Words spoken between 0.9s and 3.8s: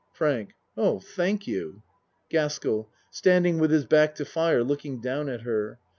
thank you. GASKELL (Standing with